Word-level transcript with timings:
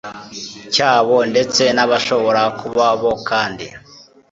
cyabo 0.73 1.17
ndetse 1.31 1.63
n 1.75 1.79
abashobora 1.85 2.41
kuba 2.59 2.87
bo 3.01 3.13
kandi 3.27 3.65